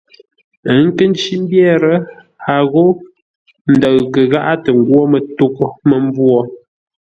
[0.73, 1.83] Ə́ kə̂ ncí mbyér,
[2.53, 2.85] a ghô
[3.73, 6.37] ndəʉ kə gháʼá tə ngwó mətoghʼə́ mə́mbwô!